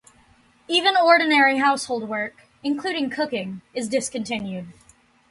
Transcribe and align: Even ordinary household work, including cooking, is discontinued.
Even 0.67 0.97
ordinary 0.97 1.59
household 1.59 2.09
work, 2.09 2.47
including 2.63 3.11
cooking, 3.11 3.61
is 3.75 3.87
discontinued. 3.87 4.73